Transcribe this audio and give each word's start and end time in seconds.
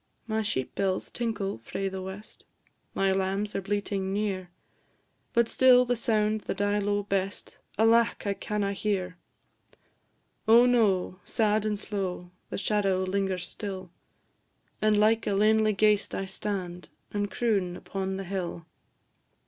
My 0.25 0.41
sheep 0.41 0.73
bells 0.73 1.11
tinkle 1.11 1.59
frae 1.59 1.87
the 1.87 2.01
west, 2.01 2.47
My 2.95 3.11
lambs 3.11 3.55
are 3.55 3.61
bleating 3.61 4.11
near; 4.11 4.49
But 5.31 5.47
still 5.47 5.85
the 5.85 5.95
sound 5.95 6.41
that 6.49 6.59
I 6.59 6.79
lo'e 6.79 7.07
best, 7.07 7.57
Alack! 7.77 8.25
I 8.25 8.33
canna 8.33 8.73
hear. 8.73 9.17
Oh, 10.47 10.65
no! 10.65 11.19
sad 11.23 11.67
and 11.67 11.77
slow, 11.77 12.31
The 12.49 12.57
shadow 12.57 13.03
lingers 13.03 13.47
still; 13.47 13.91
And 14.81 14.97
like 14.97 15.27
a 15.27 15.35
lanely 15.35 15.71
ghaist 15.75 16.15
I 16.15 16.25
stand, 16.25 16.89
And 17.11 17.29
croon 17.29 17.77
upon 17.77 18.15
the 18.17 18.23
hill. 18.23 18.65